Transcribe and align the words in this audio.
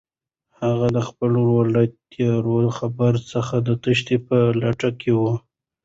هغه 0.61 0.87
د 0.95 0.99
خپل 1.07 1.31
ورور 1.39 1.65
له 1.75 1.81
تېرو 2.13 2.57
خبرو 2.77 3.19
څخه 3.31 3.55
د 3.67 3.69
تېښتې 3.83 4.17
په 4.27 4.37
لټه 4.61 4.89
کې 4.99 5.11
وه. 5.21 5.33